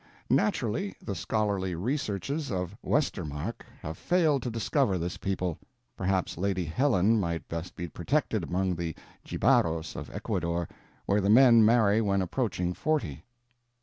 [0.31, 5.59] Naturally, the scholarly researches of Westermarck have failed to discover this people;
[5.95, 10.67] perhaps Lady Helen might best be protected among the Jibaros of Ecuador,
[11.05, 13.25] where the men marry when approaching forty.